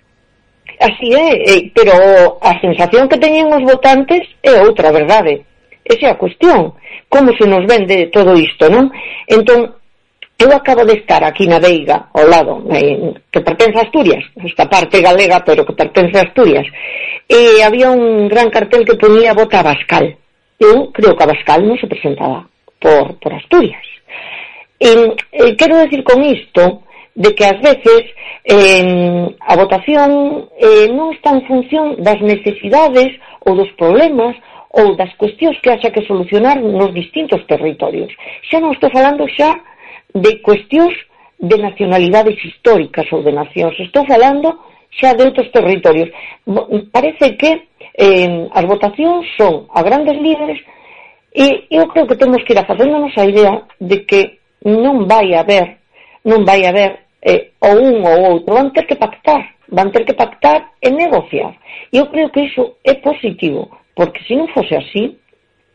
[0.79, 5.47] Así é, pero a sensación que teñen os votantes é outra verdade.
[5.81, 6.75] Esa é a cuestión.
[7.07, 8.91] Como se nos vende todo isto, non?
[9.25, 9.79] Entón,
[10.37, 14.67] eu acabo de estar aquí na Veiga, ao lado, eh, que pertence a Asturias, esta
[14.69, 16.67] parte galega, pero que pertence a Asturias,
[17.25, 20.13] e había un gran cartel que ponía vota a Bascal.
[20.59, 22.45] Eu creo que a Bascal non se presentaba
[22.79, 23.83] por, por Asturias.
[24.79, 24.89] E,
[25.31, 26.83] eh, quero decir con isto
[27.15, 28.13] de que ás veces
[28.45, 33.09] eh, a votación eh, non está en función das necesidades
[33.41, 34.37] ou dos problemas
[34.69, 38.13] ou das cuestións que haxa que solucionar nos distintos territorios.
[38.45, 39.49] Xa non estou falando xa
[40.13, 40.93] de cuestións
[41.41, 43.73] de nacionalidades históricas ou de nacións.
[43.81, 44.53] Estou falando
[44.93, 46.13] xa de outros territorios.
[46.93, 47.65] Parece que
[47.97, 50.61] eh, as votacións son a grandes líderes
[51.37, 55.37] E eu creo que temos que ir a facéndonos a idea de que non vai
[55.37, 55.77] haber,
[56.25, 60.17] non vai haber eh, ou un ou outro, van ter que pactar, van ter que
[60.17, 61.53] pactar e negociar.
[61.93, 65.13] Eu creo que iso é positivo, porque se non fose así,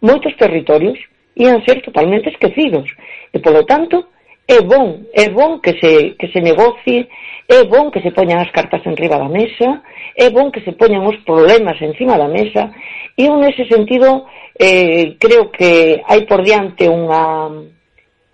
[0.02, 0.98] moitos territorios
[1.38, 2.90] ian ser totalmente esquecidos.
[3.30, 4.10] E, polo tanto,
[4.50, 7.06] é bon, é bon que se, que se negocie,
[7.52, 9.84] É bon que se poñan as cartas en riba da mesa,
[10.16, 12.72] é bon que se poñan os problemas encima da mesa,
[13.12, 14.24] e eu nese sentido
[14.56, 17.52] eh, creo que hai por diante unha,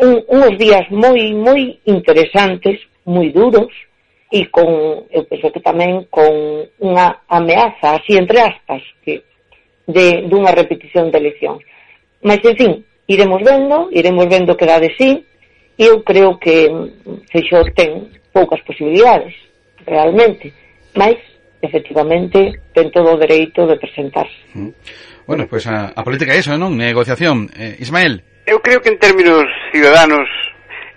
[0.07, 2.79] un, uns días moi, moi interesantes,
[3.11, 3.75] moi duros,
[4.31, 6.31] e con, eu penso que tamén con
[6.79, 9.27] unha ameaza, así entre aspas, que,
[9.83, 11.67] de, dunha repetición de eleccións.
[12.23, 12.73] Mas, en fin,
[13.11, 15.27] iremos vendo, iremos vendo que dá de sí,
[15.75, 16.71] e eu creo que
[17.35, 19.35] Feixó ten poucas posibilidades,
[19.87, 20.53] realmente.
[20.95, 21.19] Mais,
[21.63, 24.39] efectivamente, ten todo o dereito de presentarse.
[24.55, 24.73] Mm.
[25.29, 26.75] Bueno, pois pues a, a política é iso, non?
[26.75, 27.53] Negociación.
[27.53, 28.25] Eh, Ismael.
[28.49, 30.25] Eu creo que en términos ciudadanos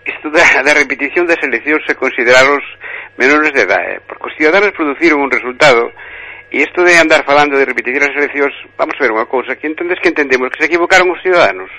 [0.08, 2.64] isto da, da repetición das eleccións se consideraros
[3.20, 4.00] menores de edad, eh?
[4.08, 5.92] porque os ciudadanos produciron un resultado
[6.52, 9.72] E isto de andar falando de repetir as eleccións, vamos a ver unha cousa, que
[9.72, 11.72] entendes que entendemos que se equivocaron os ciudadanos.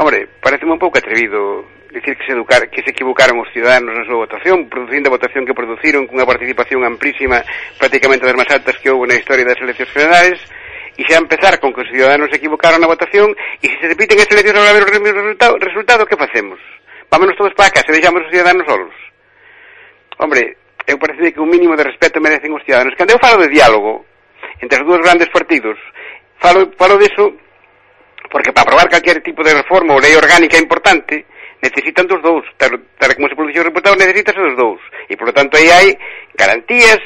[0.00, 4.04] Hombre, parece un pouco atrevido decir que se, educar, que se equivocaron os ciudadanos na
[4.04, 7.40] súa votación, producindo a votación que produciron cunha participación amplísima,
[7.78, 10.38] prácticamente das máis altas que houve na historia das eleccións federales,
[10.98, 13.30] e xa empezar con que os ciudadanos se equivocaron na votación,
[13.62, 16.58] e se se repiten as eleccións para ver o mesmo resultado, resultado, que facemos?
[17.08, 18.94] Vámonos todos para casa se deixamos os ciudadanos solos.
[20.18, 20.58] Hombre,
[20.90, 22.98] eu parece que un mínimo de respeto merecen os ciudadanos.
[22.98, 24.04] Cando eu falo de diálogo
[24.58, 25.78] entre os dous grandes partidos,
[26.42, 27.38] falo, falo disso
[28.30, 31.22] porque para aprobar calquer tipo de reforma ou lei orgánica importante,
[31.64, 34.82] necesitan dos dous, tal, tal como se produciu o resultado, necesitas dos dous.
[35.08, 35.88] E, por lo tanto, aí hai
[36.36, 37.00] garantías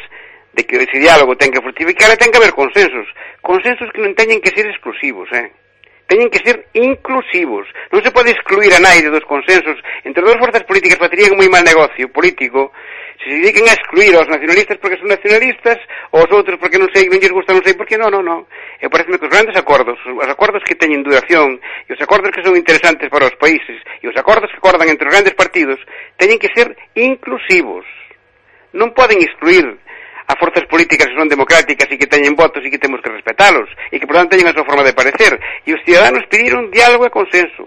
[0.51, 3.07] de que ese diálogo ten que fructificar e ten que haber consensos.
[3.39, 5.55] Consensos que non teñen que ser exclusivos, eh?
[6.09, 7.69] teñen que ser inclusivos.
[7.93, 11.63] Non se pode excluir a naide dos consensos entre dúas forzas políticas facería moi mal
[11.63, 12.75] negocio político
[13.23, 15.79] se dediquen a excluir aos nacionalistas porque son nacionalistas,
[16.15, 18.41] aos outros porque non sei, non lles gusta, non sei por que, non, non, non.
[18.79, 22.47] E pareceme que os grandes acordos, os acordos que teñen duración, e os acordos que
[22.47, 25.83] son interesantes para os países, e os acordos que acordan entre os grandes partidos,
[26.15, 27.85] teñen que ser inclusivos.
[28.71, 29.67] Non poden excluir
[30.29, 33.67] a forzas políticas que son democráticas e que teñen votos e que temos que respetalos
[33.91, 35.35] e que, por tanto, teñen a súa forma de parecer.
[35.67, 37.67] E os ciudadanos pediron diálogo e consenso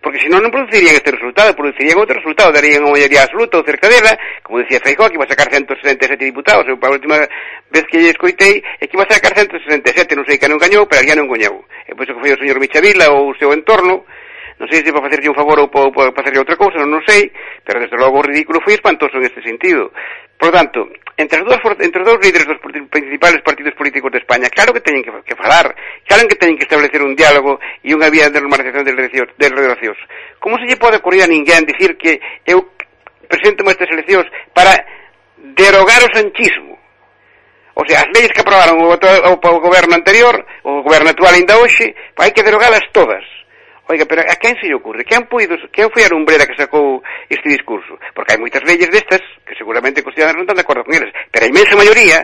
[0.00, 3.84] porque senón non producirían este resultado, producirían outro resultado, darían unha maioría absoluta ou cerca
[3.92, 7.20] dela, como decía Feijó, que iba a sacar 167 diputados, eu para a última
[7.68, 10.88] vez que lle escoitei, é que iba a sacar 167, non sei que non gañou,
[10.88, 11.68] pero alguén non gañou.
[11.84, 14.08] E pois que foi o señor Michavila ou o seu entorno,
[14.56, 17.02] non sei se para facerlle un favor ou para, para facerlle outra cousa, non, non
[17.04, 17.28] sei,
[17.60, 19.92] pero desde logo o ridículo foi espantoso en este sentido.
[20.40, 20.88] Por tanto,
[21.20, 24.80] entre as dúas entre os dous líderes dos principales partidos políticos de España, claro que
[24.80, 25.68] teñen que, que falar,
[26.08, 30.00] claro que teñen que establecer un diálogo e unha vía de normalización de relacións.
[30.40, 32.16] Como se lle pode ocurrir a ninguén dicir que
[32.48, 32.72] eu
[33.28, 34.72] presento estas eleccións para
[35.36, 36.80] derogar o sanchismo?
[37.76, 41.60] O sea, as leis que aprobaron o, o, o goberno anterior, o goberno actual ainda
[41.60, 43.24] hoxe, hai que derogalas todas.
[43.90, 45.02] Oiga, pero a quen se lle ocurre?
[45.02, 47.98] Quen, puido, quen foi a lumbrera que sacou este discurso?
[48.14, 51.10] Porque hai moitas leyes destas que seguramente os cidadãos non están de acordo con eles,
[51.34, 52.22] pero a imensa maioría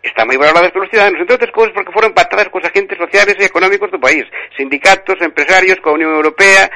[0.00, 3.44] están moi valoradas polos cidadãos, entre outras cousas porque foron pactadas cos agentes sociales e
[3.44, 4.24] económicos do país,
[4.56, 6.72] sindicatos, empresarios, coa Unión Europea,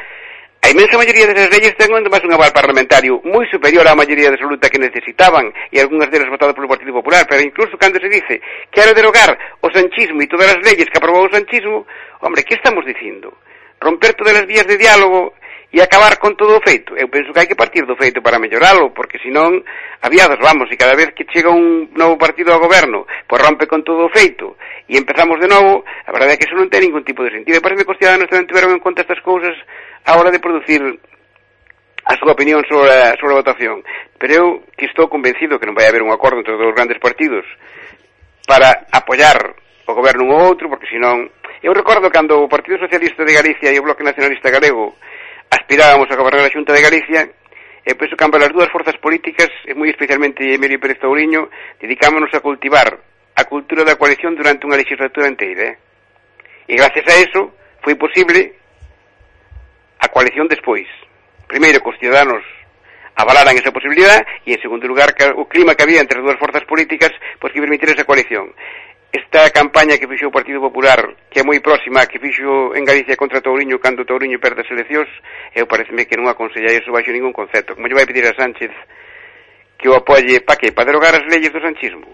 [0.59, 4.69] A imensa maioría desas leyes ten además un aval parlamentario moi superior á maioría absoluta
[4.69, 8.43] que necesitaban e algunhas delas votadas polo Partido Popular, pero incluso cando se dice
[8.75, 11.87] quero derogar o sanchismo e todas as leyes que aprobou o sanchismo,
[12.21, 13.39] hombre, que estamos dicindo?
[13.81, 15.35] romper todas as vías de diálogo
[15.69, 16.97] e acabar con todo o feito.
[16.97, 19.61] Eu penso que hai que partir do feito para melloralo, porque senón
[20.01, 23.85] aviados vamos, e cada vez que chega un novo partido ao goberno, pois rompe con
[23.85, 24.57] todo o feito,
[24.89, 27.61] e empezamos de novo, a verdade é que iso non ten ningún tipo de sentido.
[27.61, 29.53] E parece que os cidadanos tamén tiveron en conta estas cousas
[30.09, 30.81] a hora de producir
[32.09, 33.85] a súa opinión sobre a, sobre a votación.
[34.17, 36.97] Pero eu que estou convencido que non vai haber un acordo entre os dos grandes
[36.97, 37.45] partidos
[38.49, 39.53] para apoiar
[39.85, 41.29] o goberno un ou outro, porque senón
[41.63, 44.95] Eu recordo cando o Partido Socialista de Galicia e o Bloque Nacionalista Galego
[45.51, 47.35] aspirábamos a gobernar a Xunta de Galicia,
[47.83, 51.51] e penso que ambas as dúas forzas políticas, e moi especialmente Emilio Pérez Tauriño,
[51.83, 52.95] dedicámonos a cultivar
[53.35, 55.75] a cultura da coalición durante unha legislatura inteira.
[55.75, 55.75] Eh?
[56.69, 58.55] E gracias a eso foi posible
[59.99, 60.87] a coalición despois.
[61.49, 62.45] Primeiro, que os ciudadanos
[63.19, 66.39] avalaran esa posibilidad e, en segundo lugar, que o clima que había entre as dúas
[66.39, 67.11] forzas políticas
[67.43, 68.55] pois pues, que permitir esa coalición
[69.13, 71.01] esta campaña que fixo o Partido Popular,
[71.33, 75.09] que é moi próxima, que fixo en Galicia contra Touriño cando Touriño perde as eleccións,
[75.57, 77.73] eu pareceme que non aconsellai eso baixo ningún concepto.
[77.73, 78.73] Como lle vai pedir a Sánchez
[79.79, 80.77] que o apoie pa que?
[80.77, 82.05] Pa derogar as leyes do sanchismo?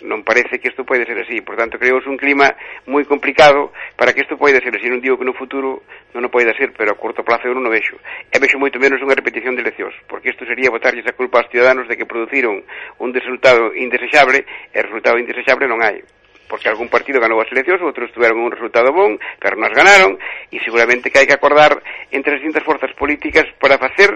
[0.00, 1.44] Non parece que isto pode ser así.
[1.44, 2.56] Por tanto, creouse un clima
[2.88, 4.88] moi complicado para que isto pode ser así.
[4.88, 5.84] Non digo que no futuro
[6.16, 8.00] non o pode ser, pero a curto plazo eu non o vexo.
[8.32, 11.52] E vexo moito menos unha repetición de eleccións, porque isto sería botarlles a culpa aos
[11.52, 12.64] ciudadanos de que produciron
[12.96, 16.00] un resultado indesexable, e resultado indesexable non hai
[16.50, 20.18] porque algún partido ganou as eleccións, outros tiveron un resultado bon, pero nos ganaron,
[20.50, 21.78] e seguramente que hai que acordar
[22.10, 24.10] entre as distintas forzas políticas para facer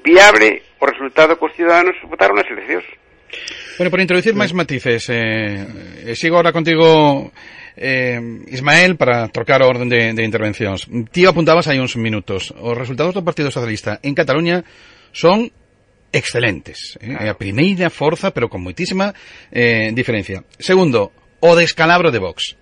[0.00, 2.88] viable o resultado que os cidadanos votaron nas eleccións.
[3.76, 7.28] Bueno, por introducir máis matices, eh, eh sigo agora contigo
[7.76, 10.88] eh, Ismael para trocar o orden de, de intervencións.
[10.88, 12.52] Ti apuntabas hai uns minutos.
[12.56, 14.64] Os resultados do Partido Socialista en Cataluña
[15.12, 15.48] son
[16.12, 17.00] excelentes.
[17.00, 17.08] Eh?
[17.08, 17.24] Claro.
[17.24, 19.16] É a primeira forza, pero con moitísima
[19.48, 20.44] eh, diferencia.
[20.60, 21.12] Segundo,
[21.42, 22.54] o descalabro de Vox.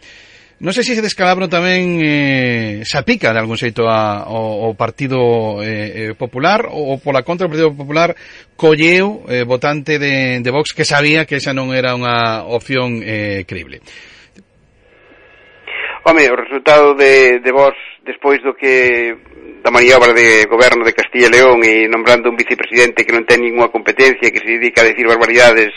[0.60, 5.60] Non sei se ese descalabro tamén eh, salpica de algún xeito a, o, o Partido
[5.64, 8.12] eh, eh Popular ou pola contra o Partido Popular
[8.60, 13.48] colleu eh, votante de, de Vox que sabía que esa non era unha opción eh,
[13.48, 13.80] creíble.
[16.04, 19.16] Home, o resultado de, de Vox despois do que
[19.64, 23.40] da maniobra de goberno de Castilla e León e nombrando un vicepresidente que non ten
[23.40, 25.72] ninguna competencia que se dedica a decir barbaridades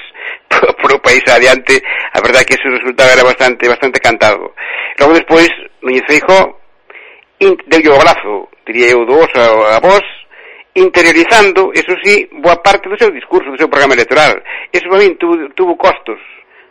[0.81, 1.81] por o país adiante,
[2.13, 4.53] a verdade é que ese resultado era bastante bastante cantado.
[4.99, 5.49] Logo despois,
[5.81, 6.59] Núñez Feijó
[7.39, 10.05] deu o brazo, diría eu, do oso a, a vos,
[10.75, 14.41] interiorizando, eso sí, boa parte do seu discurso, do seu programa electoral.
[14.71, 16.19] Eso para min tuvo, tuvo costos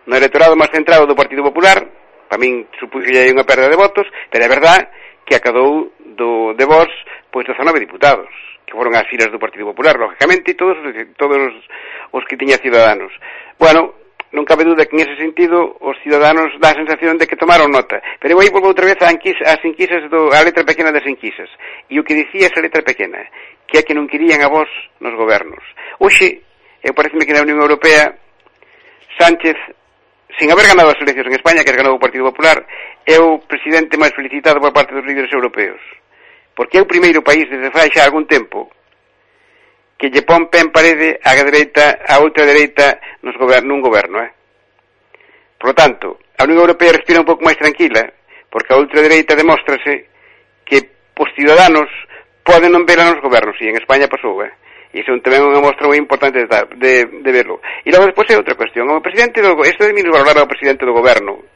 [0.06, 1.78] no electorado máis centrado do Partido Popular,
[2.26, 4.88] para min supuxo aí unha perda de votos, pero é verdad
[5.22, 6.90] que acadou do, de vos
[7.30, 8.28] pois 19 diputados
[8.66, 10.80] que foron as filas do Partido Popular, lógicamente, e todos,
[11.20, 11.56] todos os,
[12.12, 13.12] os que tiña Ciudadanos.
[13.58, 13.96] Bueno,
[14.32, 17.68] non cabe duda que en ese sentido os ciudadanos dá a sensación de que tomaron
[17.68, 18.00] nota.
[18.16, 21.52] Pero eu aí volvo outra vez a as enquisas do, a letra pequena das enquisas.
[21.92, 23.20] E o que dicía esa letra pequena,
[23.68, 24.68] que é que non querían a vos
[25.04, 25.60] nos gobernos.
[26.00, 26.40] Oxe,
[26.80, 28.16] eu pareceme que na Unión Europea,
[29.20, 29.60] Sánchez,
[30.40, 32.64] sin haber ganado as eleccións en España, que ganou o Partido Popular,
[33.04, 35.80] é o presidente máis felicitado por parte dos líderes europeos.
[36.56, 38.72] Porque é o primeiro país desde fai xa algún tempo
[40.02, 44.34] que lle pon pen parede a dereita, a outra dereita nos goberno, un goberno, eh?
[45.62, 48.10] Por tanto, a Unión Europea respira un pouco máis tranquila,
[48.50, 50.10] porque a outra dereita demóstrase
[50.66, 50.82] que
[51.14, 51.86] os ciudadanos
[52.42, 54.50] poden non ver a nos gobernos, e en España pasou, eh?
[54.90, 57.62] E iso tamén é unha mostra moi importante de, de, de verlo.
[57.86, 58.90] E logo despois é outra cuestión.
[58.90, 61.46] O presidente do, isto de mí valorar ao presidente do goberno,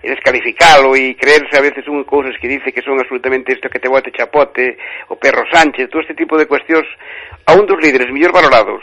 [0.00, 3.78] e descalificalo e creerse a veces un cousas que dice que son absolutamente isto que
[3.78, 4.80] te bote chapote,
[5.12, 6.88] o perro Sánchez, todo este tipo de cuestións
[7.46, 8.80] a un dos líderes mellor valorados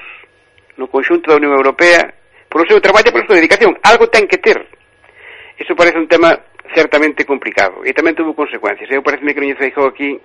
[0.77, 2.13] no conxunto da Unión Europea
[2.47, 3.75] polo seu traballo e pola súa dedicación.
[3.83, 4.57] Algo ten que ter.
[5.57, 6.37] iso parece un tema
[6.73, 8.87] certamente complicado e tamén tuvo consecuencias.
[8.93, 10.15] Eu parece que Núñez Feijóo aquí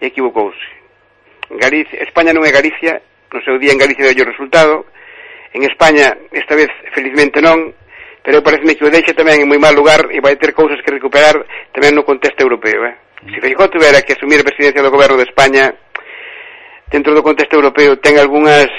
[0.00, 0.60] equivocouse.
[1.52, 3.00] Galicia, España non é Galicia,
[3.32, 4.84] no seu día en Galicia deu o resultado,
[5.52, 7.72] en España esta vez felizmente non,
[8.22, 10.94] pero parece que o deixa tamén en moi mal lugar e vai ter cousas que
[10.94, 11.42] recuperar
[11.74, 12.86] tamén no contexto europeo.
[12.86, 12.94] Eh?
[13.26, 13.34] Mm.
[13.34, 15.74] Se Feijó tuvera que asumir a presidencia do goberno de España
[16.86, 18.70] dentro do contexto europeo ten algunhas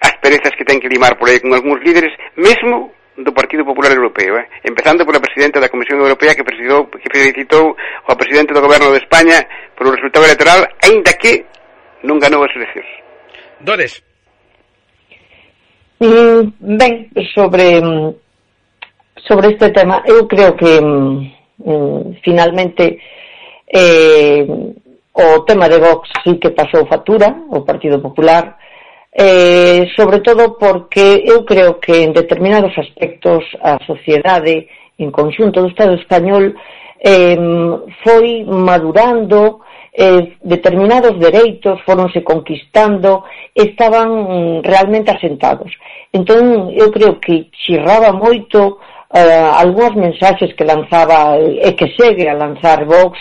[0.00, 4.38] asperezas que ten que limar por aí con algúns líderes, mesmo do Partido Popular Europeo,
[4.38, 4.48] eh?
[4.64, 7.76] empezando pola presidenta da Comisión Europea que, presidou, que felicitou
[8.08, 9.44] ao presidente do Goberno de España
[9.76, 11.44] polo resultado electoral, aínda que
[12.06, 12.88] non ganou as eleccións.
[13.60, 13.92] Dores.
[16.00, 18.29] Mm, ben, sobre mm,
[19.26, 21.32] sobre este tema, eu creo que mm,
[21.64, 22.98] mm, finalmente
[23.66, 24.46] eh,
[25.12, 28.56] o tema de Vox sí que pasou factura o Partido Popular,
[29.12, 34.68] eh, sobre todo porque eu creo que en determinados aspectos a sociedade
[34.98, 36.54] en conxunto do Estado español
[37.00, 37.36] eh,
[38.04, 39.60] foi madurando
[39.92, 43.24] eh, determinados dereitos foronse conquistando
[43.54, 45.72] estaban mm, realmente asentados.
[46.12, 48.78] Entón eu creo que chirraba moito
[49.14, 53.18] eh, algunhas mensaxes que lanzaba e que segue a lanzar Vox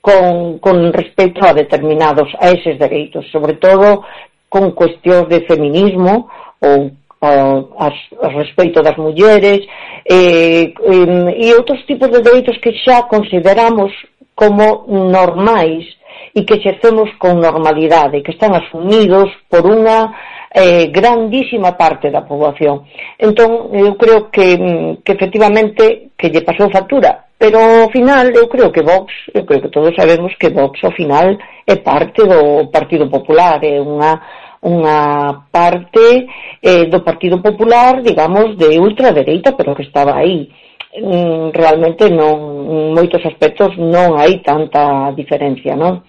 [0.00, 4.04] con, con respecto a determinados a eses dereitos, sobre todo
[4.48, 6.28] con cuestións de feminismo
[6.60, 9.60] ou eh, a, a respeito das mulleres
[10.06, 10.98] eh, e,
[11.40, 13.90] e, e outros tipos de dereitos que xa consideramos
[14.34, 15.86] como normais
[16.34, 20.10] e que xercemos con normalidade, que están asumidos por unha
[20.54, 22.86] eh, grandísima parte da poboación.
[23.18, 28.46] Entón, eu creo que, mm, que efectivamente que lle pasou factura, pero ao final eu
[28.46, 31.36] creo que Vox, eu creo que todos sabemos que Vox ao final
[31.66, 34.22] é parte do Partido Popular, é unha
[34.64, 36.24] unha parte
[36.62, 40.48] eh, do Partido Popular, digamos, de ultradereita, pero que estaba aí
[40.96, 46.00] mm, realmente non en moitos aspectos non hai tanta diferencia, non?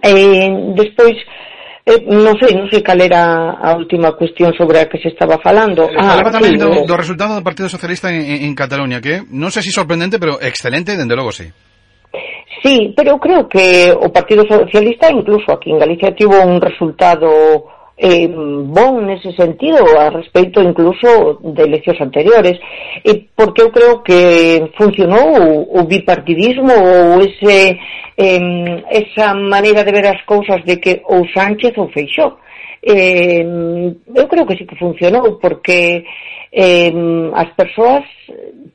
[0.00, 1.18] Eh, despois
[1.86, 5.38] Eh, non sei, non sei cal era a última cuestión sobre a que se estaba
[5.38, 5.86] falando.
[5.86, 6.82] Eh, ah, falaba tamén sí, do, eh.
[6.82, 10.42] do resultado do Partido Socialista en, en Cataluña, que non sei se si sorprendente, pero
[10.42, 11.46] excelente, dende logo sí.
[12.58, 17.70] Sí, pero eu creo que o Partido Socialista incluso aquí en Galicia tivo un resultado
[17.98, 22.58] eh, bon nese sentido a respecto incluso de eleccións anteriores.
[23.04, 27.78] E porque eu creo que funcionou o, o bipartidismo ou ese,
[28.18, 32.36] eh, esa maneira de ver as cousas de que ou Sánchez ou Feixó
[32.86, 33.42] eh,
[34.14, 36.04] eu creo que sí que funcionou porque
[36.52, 36.92] eh,
[37.34, 38.04] as persoas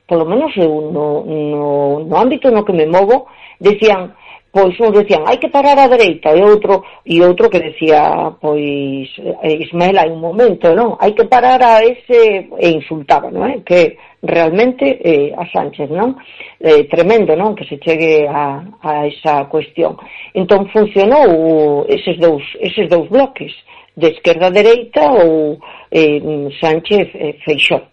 [0.06, 3.28] polo menos eu no, no, no ámbito no que me movo
[3.60, 4.14] decían
[4.52, 9.08] pois uns decían, hai que parar á dereita, e outro, e outro que decía, pois,
[9.48, 11.00] Ismael, hai un momento, non?
[11.00, 13.64] Hai que parar a ese, e insultaba, non é?
[13.64, 16.20] Que realmente eh, a Sánchez, non?
[16.60, 17.56] Eh, tremendo, non?
[17.56, 19.96] Que se chegue a, a esa cuestión.
[20.36, 23.56] Entón funcionou eses dous, eses dous bloques,
[23.96, 25.60] de esquerda a dereita ou
[25.92, 26.20] eh,
[26.60, 27.88] Sánchez eh, Feixó.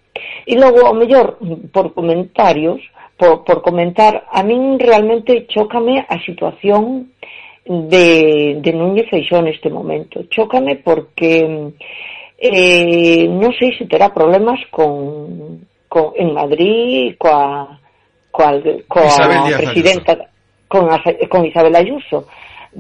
[0.47, 1.39] E logo, ao mellor,
[1.71, 2.83] por comentarios,
[3.19, 7.13] por, por comentar, a min realmente chócame a situación
[7.67, 10.25] de, de Núñez Feixó neste momento.
[10.31, 11.75] Chócame porque
[12.39, 17.77] eh, non sei se terá problemas con, con en Madrid coa,
[18.31, 18.57] coa,
[18.87, 20.31] coa presidenta
[20.71, 20.87] con,
[21.29, 22.31] con Isabel Ayuso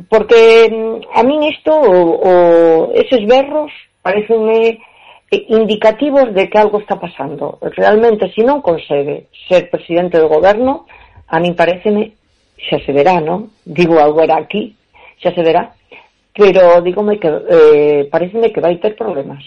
[0.08, 0.70] porque
[1.14, 2.32] a min isto o, o,
[2.94, 3.72] eses berros
[4.02, 4.78] parecenme
[5.30, 7.58] indicativos de que algo está pasando.
[7.76, 10.88] Realmente, se non consegue ser presidente do goberno,
[11.28, 12.16] a min pareceme,
[12.56, 13.52] xa se verá, non?
[13.64, 14.72] Digo algo era aquí,
[15.20, 15.76] xa se verá,
[16.32, 19.44] pero dígome que eh, pareceme que vai ter problemas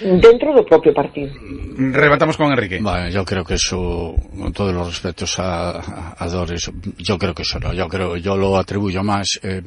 [0.00, 1.34] dentro do propio partido.
[1.76, 2.78] Rebatamos con Enrique.
[2.80, 7.42] Bueno, yo creo que eso, con todos los respetos a, a Doris, yo creo que
[7.42, 9.62] eso no, yo creo, yo lo atribuyo más, eh,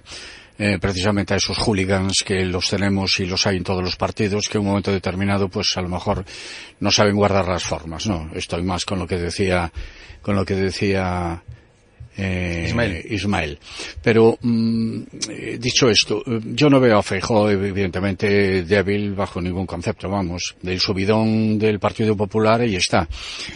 [0.58, 4.48] eh, precisamente a esos hooligans que los tenemos y los hay en todos los partidos
[4.48, 6.26] que en un momento determinado pues a lo mejor
[6.80, 8.30] no saben guardar las formas, ¿no?
[8.34, 9.72] Estoy más con lo que decía
[10.22, 11.44] con lo que decía
[12.16, 13.06] eh, Ismael.
[13.10, 13.60] Ismael.
[14.02, 19.66] Pero, mm, eh, dicho esto, eh, yo no veo a Feijóo evidentemente débil bajo ningún
[19.66, 23.08] concepto, vamos, del subidón del Partido Popular y está.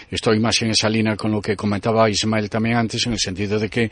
[0.09, 3.59] Estoy más en esa línea con lo que comentaba Ismael también antes, en el sentido
[3.59, 3.91] de que,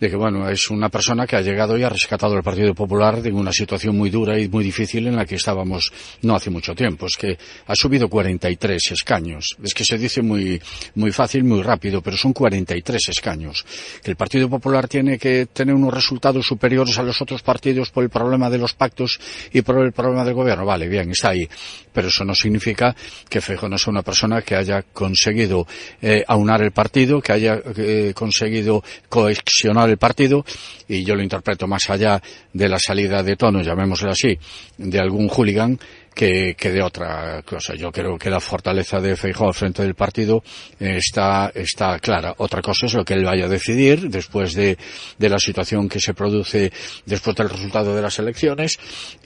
[0.00, 3.20] de que bueno, es una persona que ha llegado y ha rescatado al Partido Popular
[3.20, 5.92] de una situación muy dura y muy difícil en la que estábamos
[6.22, 7.06] no hace mucho tiempo.
[7.06, 7.36] Es que
[7.66, 9.56] ha subido 43 escaños.
[9.62, 10.60] Es que se dice muy,
[10.94, 13.64] muy fácil, muy rápido, pero son 43 escaños
[14.04, 18.04] que el Partido Popular tiene que tener unos resultados superiores a los otros partidos por
[18.04, 19.18] el problema de los pactos
[19.50, 20.66] y por el problema del gobierno.
[20.66, 21.48] Vale, bien, está ahí.
[21.90, 22.94] Pero eso no significa
[23.30, 25.66] que Feijóo no sea una persona que haya conseguido
[26.02, 30.44] eh, aunar el partido, que haya eh, conseguido cohesionar el partido,
[30.86, 32.20] y yo lo interpreto más allá
[32.52, 34.38] de la salida de tono, llamémoslo así,
[34.76, 35.78] de algún hooligan,
[36.14, 37.74] que, que de otra cosa.
[37.74, 40.42] Yo creo que la fortaleza de Feijóo frente del partido
[40.78, 42.34] eh, está, está clara.
[42.38, 44.78] Otra cosa es lo que él vaya a decidir después de,
[45.18, 46.72] de la situación que se produce
[47.04, 48.78] después del resultado de las elecciones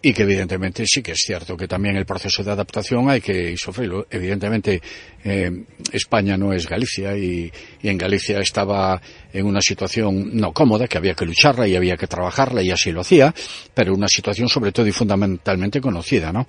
[0.03, 3.57] y que evidentemente sí que es cierto que también el proceso de adaptación hay que
[3.57, 4.07] sufrirlo.
[4.11, 4.81] Evidentemente
[5.25, 5.51] eh,
[5.93, 9.01] España no es Galicia y, y en Galicia estaba
[9.33, 12.93] en una situación no cómoda, que había que lucharla y había que trabajarla y así
[12.93, 13.35] lo hacía,
[13.75, 16.47] pero una situación sobre todo y fundamentalmente conocida, ¿no?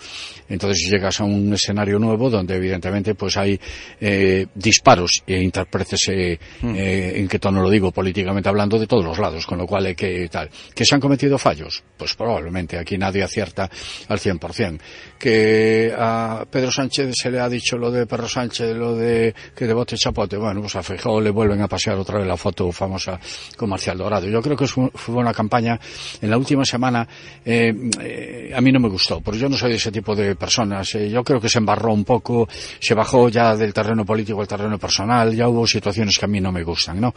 [0.47, 3.59] Entonces llegas a un escenario nuevo donde evidentemente pues hay
[3.99, 6.75] eh, disparos e interprétese mm.
[6.75, 9.85] eh, en qué tono lo digo políticamente hablando de todos los lados, con lo cual
[9.87, 10.49] hay que tal.
[10.73, 11.83] ¿Que se han cometido fallos?
[11.97, 13.69] Pues probablemente aquí nadie acierta
[14.07, 14.79] al 100%.
[15.17, 19.67] Que a Pedro Sánchez se le ha dicho lo de Pedro Sánchez, lo de que
[19.67, 22.71] de bote chapote, bueno, pues a Feijóo le vuelven a pasear otra vez la foto
[22.71, 23.19] famosa
[23.57, 24.27] con Marcial Dorado.
[24.27, 25.79] Yo creo que fue una campaña
[26.21, 27.07] en la última semana
[27.45, 30.18] eh, eh, a mí no me gustó, porque yo no soy de ese tipo de
[30.19, 30.93] de personas.
[30.95, 32.47] Eh, yo creo que se embarró un poco,
[32.79, 36.39] se bajó ya del terreno político al terreno personal, ya hubo situaciones que a mí
[36.39, 37.13] no me gustan, ¿no?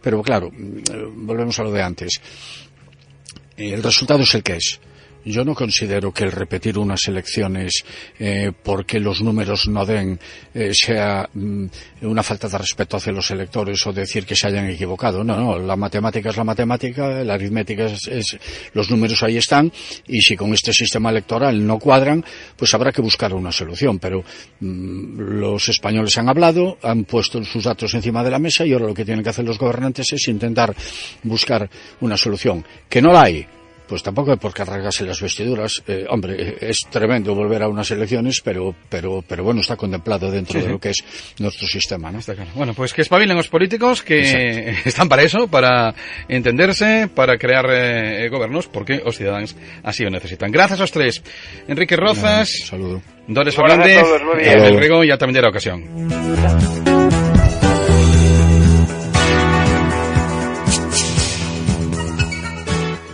[0.00, 2.20] Pero claro, mm, volvemos a lo de antes.
[3.56, 4.80] El resultado es el que es.
[5.26, 7.84] Yo no considero que el repetir unas elecciones
[8.16, 10.20] eh, porque los números no den
[10.54, 11.66] eh, sea mm,
[12.02, 15.24] una falta de respeto hacia los electores o decir que se hayan equivocado.
[15.24, 18.38] No, no, la matemática es la matemática, la aritmética es,
[18.72, 19.72] los números ahí están
[20.06, 22.24] y si con este sistema electoral no cuadran,
[22.56, 23.98] pues habrá que buscar una solución.
[23.98, 24.22] Pero
[24.60, 28.86] mm, los españoles han hablado, han puesto sus datos encima de la mesa y ahora
[28.86, 30.72] lo que tienen que hacer los gobernantes es intentar
[31.24, 31.68] buscar
[32.00, 32.64] una solución.
[32.88, 33.46] Que no la hay,
[33.88, 35.82] pues tampoco hay por qué arreglarse las vestiduras.
[35.86, 40.60] Eh, hombre, es tremendo volver a unas elecciones, pero, pero, pero bueno, está contemplado dentro
[40.60, 41.04] sí, de lo que es
[41.38, 42.18] nuestro sistema, ¿no?
[42.18, 42.50] Está claro.
[42.54, 44.80] Bueno, pues que espabilen los políticos que Exacto.
[44.88, 45.94] están para eso, para
[46.28, 50.50] entenderse, para crear eh, gobiernos, porque los ciudadanos así lo necesitan.
[50.50, 51.22] Gracias a los tres.
[51.68, 52.50] Enrique Rozas.
[52.60, 53.02] Un saludo.
[53.28, 54.04] Dores Fernández,
[54.40, 57.05] el Rigo, ya también de la ocasión.